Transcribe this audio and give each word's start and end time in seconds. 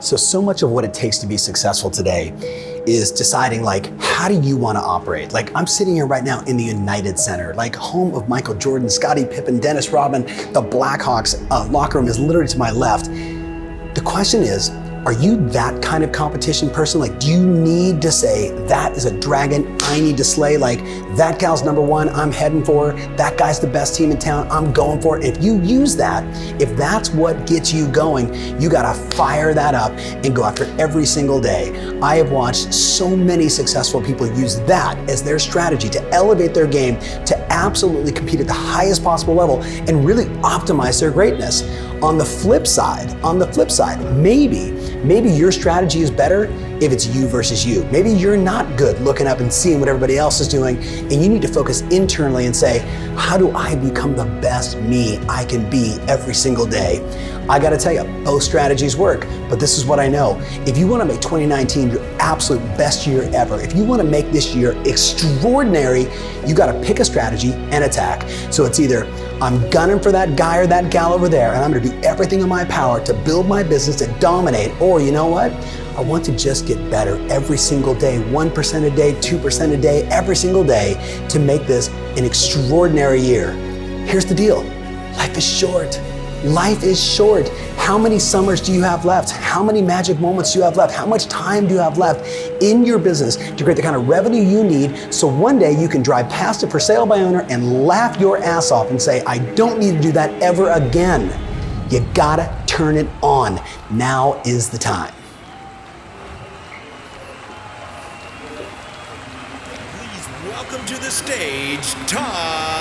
So, 0.00 0.16
so 0.16 0.42
much 0.42 0.62
of 0.62 0.70
what 0.70 0.84
it 0.84 0.92
takes 0.92 1.18
to 1.18 1.26
be 1.26 1.36
successful 1.36 1.90
today 1.90 2.32
is 2.86 3.10
deciding 3.10 3.62
like 3.62 3.90
how 4.00 4.28
do 4.28 4.40
you 4.40 4.56
want 4.56 4.76
to 4.76 4.82
operate? 4.82 5.32
Like 5.32 5.54
i'm 5.56 5.66
sitting 5.66 5.94
here 5.94 6.06
right 6.06 6.22
now 6.22 6.42
in 6.44 6.56
the 6.56 6.64
united 6.64 7.18
center 7.18 7.54
like 7.54 7.74
home 7.74 8.14
of 8.14 8.28
michael 8.28 8.54
jordan 8.54 8.90
scottie 8.90 9.24
pippen 9.24 9.58
dennis 9.58 9.88
rodman 9.88 10.22
the 10.52 10.62
blackhawks 10.62 11.46
uh, 11.50 11.66
locker 11.68 11.98
room 11.98 12.08
is 12.08 12.18
literally 12.18 12.48
to 12.48 12.58
my 12.58 12.70
left. 12.70 13.06
The 13.06 14.02
question 14.04 14.42
is 14.42 14.70
are 15.06 15.12
you 15.12 15.36
that 15.50 15.82
kind 15.82 16.02
of 16.02 16.12
competition 16.12 16.70
person? 16.70 16.98
Like, 16.98 17.20
do 17.20 17.30
you 17.30 17.44
need 17.44 18.00
to 18.02 18.10
say, 18.10 18.52
that 18.66 18.92
is 18.92 19.04
a 19.04 19.20
dragon 19.20 19.76
I 19.82 20.00
need 20.00 20.16
to 20.16 20.24
slay? 20.24 20.56
Like, 20.56 20.78
that 21.16 21.38
gal's 21.38 21.62
number 21.62 21.82
one, 21.82 22.08
I'm 22.08 22.32
heading 22.32 22.64
for. 22.64 22.92
That 23.16 23.36
guy's 23.36 23.60
the 23.60 23.66
best 23.66 23.94
team 23.96 24.10
in 24.10 24.18
town, 24.18 24.48
I'm 24.50 24.72
going 24.72 25.02
for 25.02 25.18
it. 25.18 25.24
If 25.24 25.42
you 25.42 25.60
use 25.60 25.94
that, 25.96 26.24
if 26.60 26.74
that's 26.76 27.10
what 27.10 27.46
gets 27.46 27.72
you 27.72 27.86
going, 27.88 28.32
you 28.60 28.70
gotta 28.70 28.98
fire 29.14 29.52
that 29.52 29.74
up 29.74 29.92
and 29.92 30.34
go 30.34 30.44
after 30.44 30.64
every 30.80 31.04
single 31.04 31.40
day. 31.40 31.98
I 32.00 32.16
have 32.16 32.30
watched 32.30 32.72
so 32.72 33.14
many 33.14 33.50
successful 33.50 34.02
people 34.02 34.26
use 34.26 34.60
that 34.60 34.96
as 35.10 35.22
their 35.22 35.38
strategy 35.38 35.90
to 35.90 36.02
elevate 36.12 36.54
their 36.54 36.66
game, 36.66 36.98
to 37.26 37.52
absolutely 37.52 38.12
compete 38.12 38.40
at 38.40 38.46
the 38.46 38.54
highest 38.54 39.04
possible 39.04 39.34
level, 39.34 39.62
and 39.62 40.04
really 40.04 40.24
optimize 40.42 40.98
their 40.98 41.10
greatness. 41.10 41.62
On 42.02 42.18
the 42.18 42.24
flip 42.24 42.66
side, 42.66 43.14
on 43.22 43.38
the 43.38 43.50
flip 43.52 43.70
side, 43.70 43.98
maybe, 44.16 44.93
maybe 45.04 45.30
your 45.30 45.52
strategy 45.52 46.00
is 46.00 46.10
better 46.10 46.46
if 46.82 46.92
it's 46.92 47.06
you 47.06 47.26
versus 47.26 47.64
you. 47.66 47.84
Maybe 47.92 48.10
you're 48.10 48.36
not 48.36 48.76
good 48.76 49.00
looking 49.00 49.26
up 49.26 49.40
and 49.40 49.52
seeing 49.52 49.80
what 49.80 49.88
everybody 49.88 50.18
else 50.18 50.40
is 50.40 50.48
doing, 50.48 50.76
and 50.76 51.12
you 51.12 51.28
need 51.28 51.42
to 51.42 51.48
focus 51.48 51.82
internally 51.82 52.46
and 52.46 52.54
say, 52.54 52.80
how 53.16 53.36
do 53.36 53.50
I 53.52 53.74
become 53.76 54.16
the 54.16 54.24
best 54.40 54.78
me 54.80 55.18
I 55.28 55.44
can 55.44 55.68
be 55.70 55.98
every 56.08 56.34
single 56.34 56.66
day? 56.66 57.00
I 57.48 57.58
gotta 57.58 57.76
tell 57.76 57.92
you, 57.92 58.04
both 58.24 58.42
strategies 58.42 58.96
work, 58.96 59.26
but 59.50 59.60
this 59.60 59.76
is 59.76 59.84
what 59.84 60.00
I 60.00 60.08
know. 60.08 60.40
If 60.66 60.78
you 60.78 60.86
wanna 60.86 61.04
make 61.04 61.20
2019 61.20 61.90
your 61.90 62.02
absolute 62.18 62.62
best 62.78 63.06
year 63.06 63.28
ever, 63.34 63.60
if 63.60 63.76
you 63.76 63.84
wanna 63.84 64.04
make 64.04 64.30
this 64.32 64.54
year 64.54 64.72
extraordinary, 64.86 66.06
you 66.46 66.54
gotta 66.54 66.78
pick 66.80 67.00
a 67.00 67.04
strategy 67.04 67.52
and 67.52 67.84
attack. 67.84 68.26
So 68.50 68.64
it's 68.64 68.80
either 68.80 69.04
I'm 69.42 69.68
gunning 69.68 70.00
for 70.00 70.10
that 70.10 70.36
guy 70.36 70.56
or 70.56 70.66
that 70.68 70.90
gal 70.90 71.12
over 71.12 71.28
there, 71.28 71.52
and 71.52 71.62
I'm 71.62 71.70
gonna 71.70 71.84
do 71.84 72.00
everything 72.02 72.40
in 72.40 72.48
my 72.48 72.64
power 72.64 73.04
to 73.04 73.12
build 73.12 73.46
my 73.46 73.62
business 73.62 73.96
to 73.96 74.06
dominate, 74.20 74.72
or 74.80 75.00
you 75.00 75.12
know 75.12 75.26
what? 75.26 75.52
I 75.96 76.00
want 76.00 76.24
to 76.24 76.36
just 76.36 76.66
get 76.66 76.78
better 76.90 77.16
every 77.30 77.56
single 77.56 77.94
day, 77.94 78.18
1% 78.18 78.92
a 78.92 78.96
day, 78.96 79.12
2% 79.14 79.72
a 79.72 79.76
day, 79.76 80.02
every 80.08 80.34
single 80.34 80.64
day 80.64 81.26
to 81.28 81.38
make 81.38 81.66
this 81.66 81.88
an 82.16 82.24
extraordinary 82.24 83.20
year. 83.20 83.52
Here's 84.06 84.24
the 84.24 84.34
deal 84.34 84.62
life 85.16 85.36
is 85.36 85.46
short. 85.46 86.00
Life 86.44 86.82
is 86.82 87.02
short. 87.02 87.48
How 87.78 87.96
many 87.96 88.18
summers 88.18 88.60
do 88.60 88.72
you 88.72 88.82
have 88.82 89.06
left? 89.06 89.30
How 89.30 89.62
many 89.62 89.80
magic 89.80 90.20
moments 90.20 90.52
do 90.52 90.58
you 90.58 90.64
have 90.64 90.76
left? 90.76 90.92
How 90.92 91.06
much 91.06 91.26
time 91.26 91.66
do 91.66 91.74
you 91.74 91.80
have 91.80 91.96
left 91.96 92.26
in 92.62 92.84
your 92.84 92.98
business 92.98 93.36
to 93.36 93.64
create 93.64 93.76
the 93.76 93.82
kind 93.82 93.96
of 93.96 94.08
revenue 94.08 94.42
you 94.42 94.62
need 94.62 95.14
so 95.14 95.26
one 95.26 95.58
day 95.58 95.72
you 95.72 95.88
can 95.88 96.02
drive 96.02 96.28
past 96.28 96.62
a 96.62 96.66
for 96.66 96.78
sale 96.78 97.06
by 97.06 97.20
owner 97.20 97.46
and 97.48 97.86
laugh 97.86 98.20
your 98.20 98.36
ass 98.38 98.70
off 98.70 98.90
and 98.90 99.00
say, 99.00 99.22
I 99.24 99.38
don't 99.54 99.78
need 99.78 99.92
to 99.92 100.00
do 100.00 100.12
that 100.12 100.30
ever 100.42 100.70
again. 100.72 101.30
You 101.90 102.06
gotta 102.12 102.54
turn 102.66 102.96
it 102.96 103.08
on. 103.22 103.58
Now 103.90 104.42
is 104.44 104.68
the 104.68 104.78
time. 104.78 105.14
Welcome 110.48 110.84
to 110.84 110.94
the 111.00 111.10
stage 111.10 111.94
Ferry. 112.08 112.73